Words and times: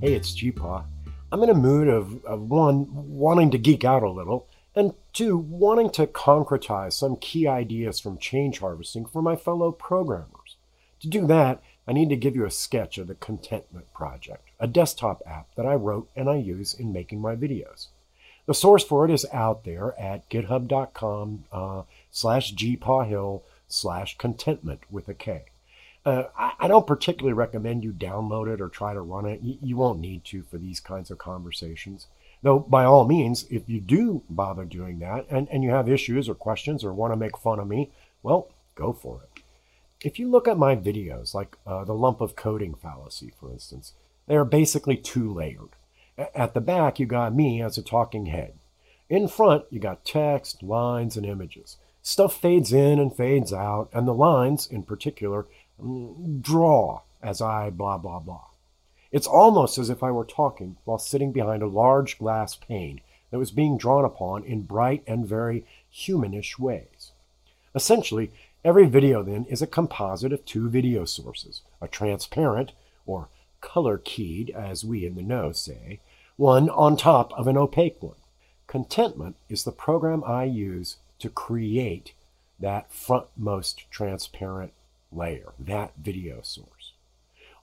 Hey, 0.00 0.14
it's 0.14 0.32
GeePaw. 0.32 0.84
I'm 1.30 1.42
in 1.42 1.50
a 1.50 1.54
mood 1.54 1.86
of, 1.86 2.24
of 2.24 2.48
one, 2.48 2.86
wanting 2.90 3.50
to 3.50 3.58
geek 3.58 3.84
out 3.84 4.02
a 4.02 4.08
little, 4.08 4.46
and 4.74 4.94
two, 5.12 5.36
wanting 5.36 5.90
to 5.90 6.06
concretize 6.06 6.94
some 6.94 7.16
key 7.16 7.46
ideas 7.46 8.00
from 8.00 8.16
change 8.16 8.60
harvesting 8.60 9.04
for 9.04 9.20
my 9.20 9.36
fellow 9.36 9.72
programmers. 9.72 10.56
To 11.00 11.06
do 11.06 11.26
that, 11.26 11.62
I 11.86 11.92
need 11.92 12.08
to 12.08 12.16
give 12.16 12.34
you 12.34 12.46
a 12.46 12.50
sketch 12.50 12.96
of 12.96 13.08
the 13.08 13.14
Contentment 13.14 13.92
Project, 13.92 14.48
a 14.58 14.66
desktop 14.66 15.20
app 15.26 15.54
that 15.54 15.66
I 15.66 15.74
wrote 15.74 16.08
and 16.16 16.30
I 16.30 16.36
use 16.36 16.72
in 16.72 16.94
making 16.94 17.20
my 17.20 17.36
videos. 17.36 17.88
The 18.46 18.54
source 18.54 18.82
for 18.82 19.04
it 19.04 19.10
is 19.10 19.26
out 19.34 19.64
there 19.64 19.94
at 20.00 20.30
github.com 20.30 21.44
uh, 21.52 21.82
slash 22.10 22.54
geepawhill 22.54 23.42
slash 23.68 24.16
contentment 24.16 24.80
with 24.90 25.08
a 25.08 25.14
K. 25.14 25.44
Uh, 26.04 26.24
I, 26.36 26.52
I, 26.60 26.68
don't 26.68 26.86
particularly 26.86 27.34
recommend 27.34 27.84
you 27.84 27.92
download 27.92 28.52
it 28.52 28.60
or 28.60 28.68
try 28.68 28.94
to 28.94 29.02
run 29.02 29.26
it. 29.26 29.42
You, 29.42 29.58
you 29.60 29.76
won't 29.76 30.00
need 30.00 30.24
to 30.26 30.42
for 30.42 30.56
these 30.56 30.80
kinds 30.80 31.10
of 31.10 31.18
conversations. 31.18 32.06
Though, 32.42 32.58
by 32.58 32.84
all 32.84 33.06
means, 33.06 33.44
if 33.50 33.68
you 33.68 33.80
do 33.80 34.22
bother 34.30 34.64
doing 34.64 34.98
that 35.00 35.26
and, 35.28 35.46
and 35.50 35.62
you 35.62 35.70
have 35.70 35.90
issues 35.90 36.28
or 36.28 36.34
questions 36.34 36.84
or 36.84 36.94
want 36.94 37.12
to 37.12 37.18
make 37.18 37.36
fun 37.36 37.58
of 37.58 37.68
me, 37.68 37.90
well, 38.22 38.48
go 38.74 38.94
for 38.94 39.22
it. 39.24 39.42
If 40.02 40.18
you 40.18 40.30
look 40.30 40.48
at 40.48 40.56
my 40.56 40.74
videos, 40.74 41.34
like 41.34 41.58
uh, 41.66 41.84
the 41.84 41.92
lump 41.92 42.22
of 42.22 42.34
coding 42.34 42.74
fallacy, 42.74 43.34
for 43.38 43.50
instance, 43.50 43.92
they 44.26 44.36
are 44.36 44.46
basically 44.46 44.96
two 44.96 45.32
layered. 45.32 45.70
At 46.34 46.54
the 46.54 46.60
back, 46.62 46.98
you 46.98 47.04
got 47.04 47.34
me 47.34 47.60
as 47.62 47.76
a 47.76 47.82
talking 47.82 48.26
head. 48.26 48.54
In 49.10 49.28
front, 49.28 49.64
you 49.70 49.80
got 49.80 50.04
text, 50.04 50.62
lines, 50.62 51.16
and 51.16 51.26
images. 51.26 51.76
Stuff 52.02 52.40
fades 52.40 52.72
in 52.72 52.98
and 52.98 53.14
fades 53.14 53.52
out, 53.52 53.90
and 53.92 54.08
the 54.08 54.14
lines, 54.14 54.66
in 54.66 54.82
particular, 54.82 55.46
draw 56.40 57.02
as 57.22 57.40
I 57.40 57.70
blah, 57.70 57.98
blah, 57.98 58.20
blah. 58.20 58.44
It's 59.12 59.26
almost 59.26 59.78
as 59.78 59.90
if 59.90 60.02
I 60.02 60.10
were 60.10 60.24
talking 60.24 60.76
while 60.84 60.98
sitting 60.98 61.32
behind 61.32 61.62
a 61.62 61.68
large 61.68 62.18
glass 62.18 62.54
pane 62.54 63.00
that 63.30 63.38
was 63.38 63.50
being 63.50 63.76
drawn 63.76 64.04
upon 64.04 64.44
in 64.44 64.62
bright 64.62 65.02
and 65.06 65.26
very 65.26 65.64
humanish 65.92 66.58
ways. 66.58 67.12
Essentially, 67.74 68.30
every 68.64 68.86
video 68.86 69.22
then 69.22 69.46
is 69.46 69.62
a 69.62 69.66
composite 69.66 70.32
of 70.32 70.44
two 70.44 70.68
video 70.68 71.04
sources 71.04 71.62
a 71.80 71.88
transparent, 71.88 72.72
or 73.06 73.28
color 73.60 73.98
keyed, 73.98 74.50
as 74.50 74.84
we 74.84 75.04
in 75.04 75.14
the 75.14 75.22
know 75.22 75.52
say, 75.52 76.00
one 76.36 76.68
on 76.70 76.96
top 76.96 77.32
of 77.32 77.46
an 77.46 77.56
opaque 77.56 78.02
one. 78.02 78.14
Contentment 78.66 79.36
is 79.48 79.64
the 79.64 79.72
program 79.72 80.22
I 80.24 80.44
use 80.44 80.96
to 81.18 81.28
create 81.28 82.12
that 82.58 82.90
frontmost 82.92 83.88
transparent 83.90 84.72
layer, 85.12 85.52
that 85.58 85.92
video 86.00 86.40
source. 86.42 86.92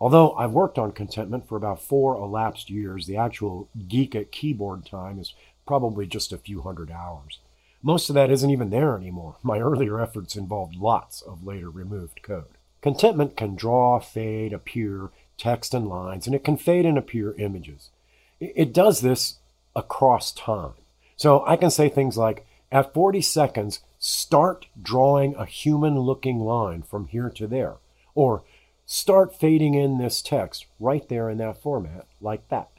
Although 0.00 0.32
I've 0.34 0.52
worked 0.52 0.78
on 0.78 0.92
contentment 0.92 1.48
for 1.48 1.56
about 1.56 1.82
four 1.82 2.16
elapsed 2.16 2.68
years, 2.68 3.06
the 3.06 3.16
actual 3.16 3.68
geek 3.88 4.14
at 4.14 4.32
keyboard 4.32 4.84
time 4.84 5.18
is 5.18 5.34
probably 5.66 6.06
just 6.06 6.32
a 6.32 6.38
few 6.38 6.62
hundred 6.62 6.90
hours. 6.90 7.40
Most 7.82 8.08
of 8.08 8.14
that 8.14 8.30
isn't 8.30 8.50
even 8.50 8.70
there 8.70 8.96
anymore. 8.96 9.36
My 9.42 9.58
earlier 9.58 10.00
efforts 10.00 10.36
involved 10.36 10.76
lots 10.76 11.22
of 11.22 11.46
later 11.46 11.70
removed 11.70 12.22
code. 12.22 12.58
Contentment 12.82 13.36
can 13.36 13.56
draw, 13.56 13.98
fade, 13.98 14.52
appear, 14.52 15.10
text 15.38 15.74
and 15.74 15.88
lines, 15.88 16.26
and 16.26 16.34
it 16.34 16.44
can 16.44 16.56
fade 16.56 16.86
and 16.86 16.96
appear 16.96 17.34
images. 17.38 17.90
It 18.38 18.72
does 18.72 19.00
this 19.00 19.38
across 19.74 20.30
time. 20.32 20.74
So 21.16 21.44
I 21.46 21.56
can 21.56 21.70
say 21.70 21.88
things 21.88 22.16
like, 22.16 22.46
at 22.70 22.92
40 22.92 23.22
seconds, 23.22 23.80
start 24.06 24.66
drawing 24.80 25.34
a 25.34 25.44
human 25.44 25.98
looking 25.98 26.38
line 26.38 26.80
from 26.80 27.08
here 27.08 27.28
to 27.28 27.44
there. 27.48 27.74
Or 28.14 28.44
start 28.86 29.34
fading 29.34 29.74
in 29.74 29.98
this 29.98 30.22
text 30.22 30.66
right 30.78 31.06
there 31.08 31.28
in 31.28 31.38
that 31.38 31.60
format, 31.60 32.06
like 32.20 32.48
that. 32.48 32.70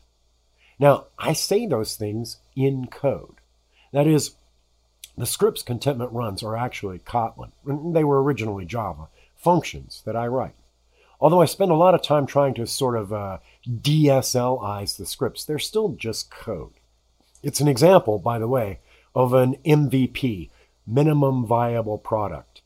Now, 0.79 1.07
I 1.19 1.33
say 1.33 1.65
those 1.65 1.97
things 1.97 2.37
in 2.55 2.87
code. 2.87 3.41
That 3.91 4.07
is, 4.07 4.35
the 5.17 5.25
scripts 5.25 5.63
contentment 5.63 6.13
runs 6.13 6.43
are 6.43 6.55
actually 6.55 6.99
Kotlin. 6.99 7.51
They 7.93 8.05
were 8.05 8.23
originally 8.23 8.65
Java, 8.65 9.09
functions 9.35 10.03
that 10.05 10.15
I 10.15 10.27
write. 10.27 10.55
Although 11.19 11.41
I 11.41 11.45
spend 11.45 11.71
a 11.71 11.75
lot 11.75 11.93
of 11.93 12.01
time 12.01 12.25
trying 12.25 12.53
to 12.53 12.65
sort 12.65 12.95
of 12.95 13.11
uh, 13.11 13.39
DSLize 13.67 14.95
the 14.95 15.05
scripts, 15.05 15.43
they're 15.43 15.59
still 15.59 15.89
just 15.89 16.31
code. 16.31 16.73
It's 17.43 17.59
an 17.59 17.67
example, 17.67 18.17
by 18.17 18.39
the 18.39 18.47
way, 18.47 18.79
of 19.13 19.33
an 19.33 19.55
MVP, 19.65 20.51
minimum 20.87 21.45
viable 21.45 21.97
product. 21.97 22.61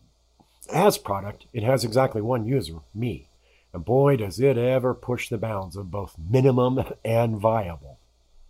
As 0.71 0.97
product, 0.97 1.47
it 1.51 1.63
has 1.63 1.83
exactly 1.83 2.21
one 2.21 2.45
user, 2.45 2.77
me. 2.93 3.27
And 3.73 3.83
boy, 3.83 4.17
does 4.17 4.39
it 4.39 4.57
ever 4.57 4.93
push 4.93 5.27
the 5.27 5.37
bounds 5.37 5.75
of 5.75 5.91
both 5.91 6.15
minimum 6.29 6.83
and 7.05 7.37
viable. 7.37 7.97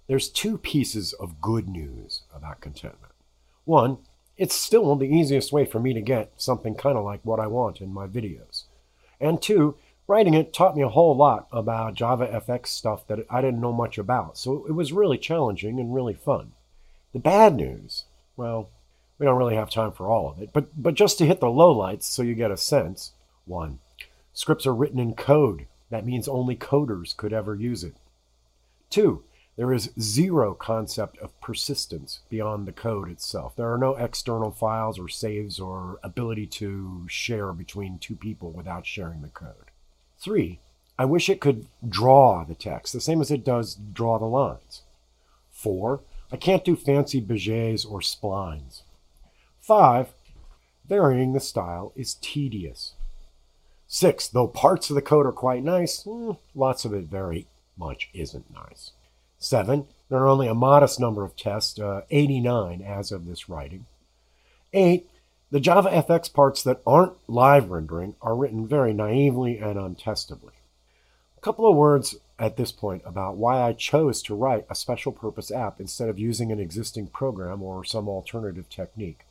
There's 0.08 0.30
two 0.30 0.58
pieces 0.58 1.14
of 1.14 1.42
good 1.42 1.70
news 1.70 2.24
about 2.36 2.60
contentment. 2.60 3.14
One, 3.64 4.00
it's 4.38 4.56
still 4.56 4.96
the 4.96 5.06
easiest 5.06 5.54
way 5.54 5.66
for 5.66 5.80
me 5.80 5.94
to 5.94 6.02
get 6.02 6.34
something 6.36 6.76
kind 6.76 6.98
of 6.98 7.06
like 7.06 7.22
what 7.24 7.40
I 7.40 7.48
want 7.48 7.80
in 7.80 7.94
my 7.94 8.08
videos. 8.08 8.64
And 9.20 9.42
two, 9.42 9.78
writing 10.08 10.34
it 10.34 10.52
taught 10.52 10.76
me 10.76 10.82
a 10.82 10.90
whole 10.90 11.16
lot 11.16 11.48
about 11.52 11.96
JavaFX 11.96 12.68
stuff 12.68 13.08
that 13.08 13.26
I 13.30 13.40
didn't 13.40 13.62
know 13.62 13.72
much 13.72 13.98
about, 13.98 14.38
so 14.38 14.66
it 14.68 14.74
was 14.74 14.92
really 14.92 15.18
challenging 15.18 15.80
and 15.80 15.94
really 15.94 16.16
fun. 16.16 16.54
The 17.14 17.20
bad 17.20 17.56
news, 17.56 18.06
well, 18.36 18.70
we 19.22 19.28
don't 19.28 19.38
really 19.38 19.56
have 19.56 19.70
time 19.70 19.92
for 19.92 20.08
all 20.08 20.32
of 20.32 20.42
it, 20.42 20.50
but, 20.52 20.66
but 20.76 20.96
just 20.96 21.20
to 21.20 21.28
hit 21.28 21.40
the 21.40 21.46
lowlights 21.46 22.06
so 22.06 22.24
you 22.24 22.34
get 22.34 22.50
a 22.50 22.58
sense. 22.58 23.12
One, 23.46 23.78
scripts 24.34 24.66
are 24.66 24.74
written 24.74 24.98
in 24.98 25.14
code. 25.14 25.68
That 25.92 26.08
means 26.08 26.28
only 26.28 26.56
coders 26.56 27.16
could 27.16 27.32
ever 27.32 27.54
use 27.54 27.84
it. 27.84 27.94
Two, 28.90 29.24
there 29.58 29.72
is 29.72 29.92
zero 30.00 30.56
concept 30.56 31.20
of 31.20 31.40
persistence 31.40 32.22
beyond 32.30 32.68
the 32.68 32.72
code 32.72 33.12
itself. 33.12 33.56
There 33.56 33.72
are 33.72 33.78
no 33.78 33.96
external 33.96 34.50
files 34.50 34.98
or 34.98 35.08
saves 35.08 35.60
or 35.60 36.00
ability 36.02 36.48
to 36.48 37.06
share 37.08 37.54
between 37.54 38.00
two 38.00 38.16
people 38.16 38.50
without 38.50 38.88
sharing 38.88 39.22
the 39.22 39.28
code. 39.28 39.70
Three, 40.18 40.62
I 40.98 41.06
wish 41.06 41.30
it 41.30 41.40
could 41.40 41.68
draw 41.88 42.44
the 42.44 42.56
text, 42.56 42.92
the 42.92 43.00
same 43.00 43.22
as 43.22 43.30
it 43.30 43.46
does 43.46 43.76
draw 43.76 44.18
the 44.18 44.26
lines. 44.26 44.82
Four, 45.52 46.02
I 46.32 46.38
can't 46.38 46.66
do 46.66 46.76
fancy 46.76 47.22
Béziers 47.22 47.86
or 47.88 48.00
splines. 48.00 48.82
Five, 49.62 50.14
varying 50.88 51.34
the 51.34 51.40
style 51.40 51.94
is 51.96 52.16
tedious. 52.16 52.96
Six, 53.86 54.28
though 54.28 54.48
parts 54.48 54.90
of 54.90 54.96
the 54.96 55.04
code 55.04 55.28
are 55.28 55.32
quite 55.32 55.64
nice, 55.64 56.04
hmm, 56.04 56.32
lots 56.56 56.84
of 56.84 56.94
it 56.94 57.06
very 57.06 57.46
much 57.78 58.10
isn't 58.14 58.52
nice. 58.52 58.92
Seven, 59.38 59.86
there 60.10 60.20
are 60.20 60.28
only 60.28 60.48
a 60.48 60.56
modest 60.56 61.00
number 61.00 61.24
of 61.24 61.36
tests, 61.36 61.80
uh, 61.80 62.02
89 62.10 62.82
as 62.82 63.12
of 63.12 63.26
this 63.26 63.50
writing. 63.50 63.86
Eight, 64.74 65.10
the 65.52 65.60
JavaFX 65.60 66.34
parts 66.34 66.64
that 66.64 66.82
aren't 66.88 67.14
live 67.28 67.70
rendering 67.70 68.16
are 68.22 68.36
written 68.36 68.68
very 68.68 68.94
naively 68.94 69.60
and 69.60 69.78
untestably. 69.78 70.54
A 71.38 71.42
couple 71.42 71.70
of 71.70 71.76
words 71.76 72.16
at 72.40 72.58
this 72.58 72.72
point 72.72 73.04
about 73.06 73.38
why 73.38 73.62
I 73.62 73.74
chose 73.74 74.24
to 74.24 74.36
write 74.36 74.66
a 74.70 74.76
special 74.76 75.12
purpose 75.12 75.52
app 75.52 75.80
instead 75.80 76.10
of 76.10 76.18
using 76.18 76.52
an 76.52 76.60
existing 76.60 77.08
program 77.08 77.62
or 77.62 77.84
some 77.84 78.10
alternative 78.10 78.68
technique. 78.68 79.26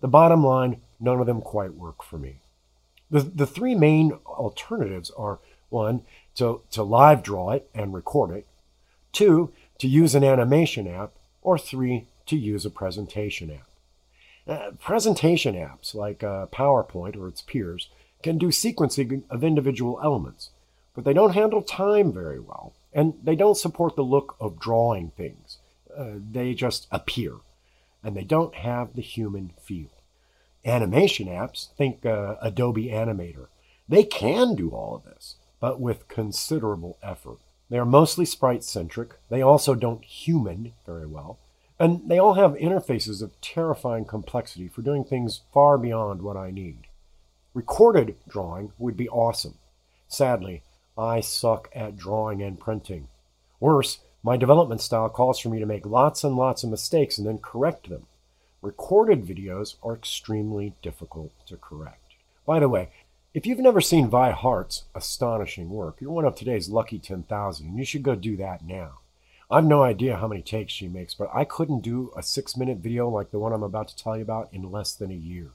The 0.00 0.08
bottom 0.08 0.44
line, 0.44 0.80
none 1.00 1.20
of 1.20 1.26
them 1.26 1.40
quite 1.40 1.74
work 1.74 2.02
for 2.02 2.18
me. 2.18 2.36
The, 3.10 3.20
the 3.20 3.46
three 3.46 3.74
main 3.74 4.12
alternatives 4.26 5.10
are 5.16 5.38
one, 5.70 6.02
to, 6.36 6.62
to 6.70 6.82
live 6.82 7.22
draw 7.22 7.50
it 7.50 7.68
and 7.74 7.94
record 7.94 8.30
it, 8.30 8.46
two, 9.12 9.52
to 9.78 9.88
use 9.88 10.14
an 10.14 10.24
animation 10.24 10.86
app, 10.86 11.12
or 11.42 11.58
three, 11.58 12.06
to 12.26 12.36
use 12.36 12.64
a 12.64 12.70
presentation 12.70 13.50
app. 13.50 13.68
Uh, 14.46 14.70
presentation 14.72 15.54
apps 15.54 15.94
like 15.94 16.22
uh, 16.22 16.46
PowerPoint 16.46 17.16
or 17.16 17.28
its 17.28 17.42
peers 17.42 17.88
can 18.22 18.38
do 18.38 18.48
sequencing 18.48 19.22
of 19.30 19.42
individual 19.42 19.98
elements, 20.02 20.50
but 20.94 21.04
they 21.04 21.12
don't 21.12 21.34
handle 21.34 21.62
time 21.62 22.12
very 22.12 22.40
well, 22.40 22.72
and 22.92 23.14
they 23.22 23.36
don't 23.36 23.56
support 23.56 23.96
the 23.96 24.02
look 24.02 24.36
of 24.40 24.58
drawing 24.58 25.10
things. 25.10 25.58
Uh, 25.96 26.12
they 26.30 26.54
just 26.54 26.86
appear, 26.90 27.34
and 28.04 28.16
they 28.16 28.24
don't 28.24 28.54
have 28.54 28.94
the 28.94 29.02
human 29.02 29.52
feel 29.60 29.88
animation 30.64 31.26
apps, 31.26 31.72
think 31.76 32.06
uh, 32.06 32.36
Adobe 32.40 32.86
Animator, 32.86 33.46
they 33.88 34.02
can 34.02 34.54
do 34.54 34.70
all 34.70 34.96
of 34.96 35.04
this, 35.04 35.36
but 35.60 35.80
with 35.80 36.08
considerable 36.08 36.96
effort. 37.02 37.38
They 37.70 37.78
are 37.78 37.84
mostly 37.84 38.24
sprite 38.24 38.64
centric. 38.64 39.14
They 39.28 39.42
also 39.42 39.74
don't 39.74 40.04
human 40.04 40.72
very 40.86 41.06
well. 41.06 41.38
And 41.78 42.08
they 42.08 42.18
all 42.18 42.34
have 42.34 42.52
interfaces 42.52 43.20
of 43.20 43.38
terrifying 43.40 44.04
complexity 44.04 44.68
for 44.68 44.82
doing 44.82 45.04
things 45.04 45.40
far 45.52 45.76
beyond 45.76 46.22
what 46.22 46.36
I 46.36 46.50
need. 46.50 46.86
Recorded 47.52 48.16
drawing 48.28 48.72
would 48.78 48.96
be 48.96 49.08
awesome. 49.08 49.58
Sadly, 50.08 50.62
I 50.96 51.20
suck 51.20 51.68
at 51.74 51.96
drawing 51.96 52.42
and 52.42 52.60
printing. 52.60 53.08
Worse, 53.58 53.98
my 54.24 54.36
development 54.36 54.80
style 54.80 55.08
calls 55.10 55.38
for 55.38 55.50
me 55.50 55.60
to 55.60 55.66
make 55.66 55.86
lots 55.86 56.24
and 56.24 56.34
lots 56.34 56.64
of 56.64 56.70
mistakes 56.70 57.18
and 57.18 57.26
then 57.26 57.38
correct 57.38 57.88
them. 57.88 58.06
Recorded 58.62 59.24
videos 59.24 59.76
are 59.82 59.94
extremely 59.94 60.72
difficult 60.82 61.30
to 61.46 61.56
correct. 61.56 62.14
By 62.46 62.58
the 62.58 62.68
way, 62.68 62.88
If 63.34 63.46
you've 63.46 63.58
never 63.58 63.80
seen 63.80 64.08
Vi 64.08 64.30
Hart's 64.30 64.84
astonishing 64.94 65.68
work, 65.68 65.96
you're 66.00 66.12
one 66.12 66.24
of 66.24 66.36
today's 66.36 66.68
lucky 66.68 67.00
10,000, 67.00 67.66
and 67.66 67.76
you 67.76 67.84
should 67.84 68.04
go 68.04 68.14
do 68.14 68.36
that 68.36 68.64
now. 68.64 69.00
I've 69.50 69.64
no 69.64 69.82
idea 69.82 70.16
how 70.18 70.28
many 70.28 70.40
takes 70.40 70.72
she 70.72 70.86
makes, 70.86 71.14
but 71.14 71.28
I 71.34 71.44
couldn't 71.44 71.80
do 71.80 72.12
a 72.16 72.22
six 72.22 72.56
minute 72.56 72.78
video 72.78 73.08
like 73.08 73.32
the 73.32 73.40
one 73.40 73.52
I'm 73.52 73.64
about 73.64 73.88
to 73.88 73.96
tell 73.96 74.16
you 74.16 74.22
about 74.22 74.50
in 74.52 74.70
less 74.70 74.94
than 74.94 75.10
a 75.10 75.14
year. 75.14 75.50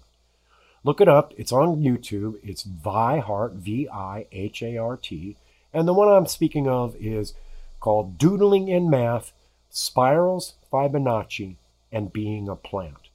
Look 0.83 0.99
it 0.99 1.07
up. 1.07 1.33
It's 1.37 1.53
on 1.53 1.81
YouTube. 1.81 2.35
It's 2.43 2.63
Vi 2.63 3.19
Hart, 3.19 3.53
V 3.53 3.87
I 3.87 4.27
H 4.33 4.61
A 4.61 4.75
R 4.77 4.97
T. 4.97 5.37
And 5.73 5.87
the 5.87 5.93
one 5.93 6.09
I'm 6.09 6.27
speaking 6.27 6.67
of 6.67 6.97
is 6.99 7.33
called 7.79 8.17
Doodling 8.17 8.67
in 8.67 8.89
Math 8.89 9.31
Spirals, 9.69 10.55
Fibonacci, 10.71 11.55
and 11.91 12.13
Being 12.13 12.49
a 12.49 12.55
Plant. 12.55 13.09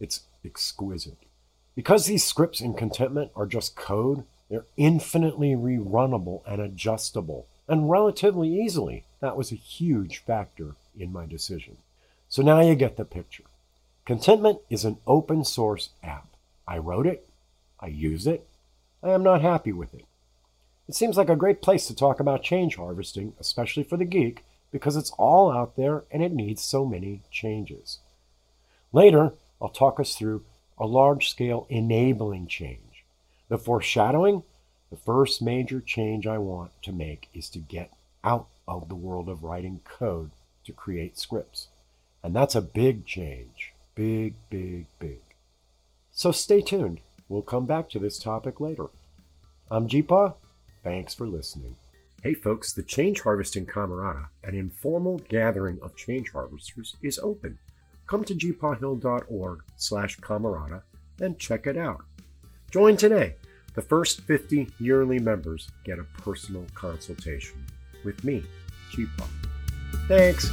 It's 0.00 0.22
exquisite. 0.44 1.18
Because 1.74 2.06
these 2.06 2.24
scripts 2.24 2.60
in 2.60 2.74
contentment 2.74 3.30
are 3.34 3.46
just 3.46 3.76
code, 3.76 4.24
they're 4.50 4.66
infinitely 4.76 5.54
rerunnable 5.54 6.42
and 6.46 6.60
adjustable, 6.60 7.46
and 7.66 7.90
relatively 7.90 8.48
easily. 8.48 9.04
That 9.20 9.36
was 9.36 9.52
a 9.52 9.56
huge 9.56 10.18
factor 10.18 10.74
in 10.98 11.12
my 11.12 11.24
decision. 11.24 11.78
So 12.28 12.42
now 12.42 12.60
you 12.60 12.74
get 12.74 12.96
the 12.96 13.04
picture. 13.04 13.44
Contentment 14.04 14.58
is 14.68 14.84
an 14.84 14.98
open 15.06 15.44
source 15.44 15.90
app. 16.02 16.26
I 16.66 16.78
wrote 16.78 17.06
it, 17.06 17.26
I 17.80 17.86
use 17.86 18.26
it, 18.26 18.46
I 19.02 19.10
am 19.10 19.22
not 19.22 19.42
happy 19.42 19.72
with 19.72 19.94
it. 19.94 20.04
It 20.92 20.96
seems 20.96 21.16
like 21.16 21.30
a 21.30 21.36
great 21.36 21.62
place 21.62 21.86
to 21.86 21.96
talk 21.96 22.20
about 22.20 22.42
change 22.42 22.76
harvesting, 22.76 23.32
especially 23.40 23.82
for 23.82 23.96
the 23.96 24.04
geek, 24.04 24.44
because 24.70 24.94
it's 24.94 25.10
all 25.12 25.50
out 25.50 25.74
there 25.74 26.04
and 26.10 26.22
it 26.22 26.34
needs 26.34 26.60
so 26.60 26.84
many 26.84 27.22
changes. 27.30 28.00
Later, 28.92 29.32
I'll 29.58 29.70
talk 29.70 29.98
us 29.98 30.14
through 30.14 30.44
a 30.76 30.86
large 30.86 31.30
scale 31.30 31.66
enabling 31.70 32.46
change. 32.46 33.06
The 33.48 33.56
foreshadowing, 33.56 34.42
the 34.90 34.98
first 34.98 35.40
major 35.40 35.80
change 35.80 36.26
I 36.26 36.36
want 36.36 36.72
to 36.82 36.92
make 36.92 37.30
is 37.32 37.48
to 37.48 37.58
get 37.58 37.90
out 38.22 38.48
of 38.68 38.90
the 38.90 38.94
world 38.94 39.30
of 39.30 39.44
writing 39.44 39.80
code 39.84 40.30
to 40.66 40.74
create 40.74 41.18
scripts. 41.18 41.68
And 42.22 42.36
that's 42.36 42.54
a 42.54 42.60
big 42.60 43.06
change. 43.06 43.72
Big, 43.94 44.34
big, 44.50 44.84
big. 44.98 45.22
So 46.12 46.32
stay 46.32 46.60
tuned. 46.60 47.00
We'll 47.30 47.40
come 47.40 47.64
back 47.64 47.88
to 47.88 47.98
this 47.98 48.18
topic 48.18 48.60
later. 48.60 48.88
I'm 49.70 49.88
GeePaw. 49.88 50.34
Thanks 50.82 51.14
for 51.14 51.26
listening. 51.26 51.76
Hey 52.22 52.34
folks, 52.34 52.72
the 52.72 52.82
Change 52.82 53.20
Harvesting 53.20 53.66
Camerata, 53.66 54.26
an 54.44 54.54
informal 54.54 55.18
gathering 55.28 55.78
of 55.82 55.96
change 55.96 56.30
harvesters, 56.30 56.96
is 57.02 57.18
open. 57.18 57.58
Come 58.06 58.24
to 58.24 58.34
geepawhill.org 58.34 59.62
slash 59.76 60.18
camerata 60.18 60.82
and 61.20 61.38
check 61.38 61.66
it 61.66 61.76
out. 61.76 62.04
Join 62.70 62.96
today. 62.96 63.36
The 63.74 63.82
first 63.82 64.20
50 64.22 64.68
yearly 64.78 65.18
members 65.18 65.70
get 65.84 65.98
a 65.98 66.04
personal 66.04 66.66
consultation 66.74 67.64
with 68.04 68.22
me, 68.22 68.44
GeePaw. 68.92 69.28
Thanks. 70.08 70.50